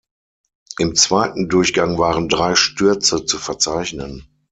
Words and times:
Im 0.79 0.95
zweiten 0.95 1.47
Durchgang 1.47 1.99
waren 1.99 2.27
drei 2.27 2.55
Stürze 2.55 3.23
zu 3.25 3.37
verzeichnen. 3.37 4.25